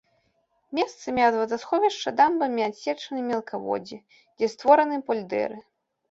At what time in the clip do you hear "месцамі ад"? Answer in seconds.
0.77-1.35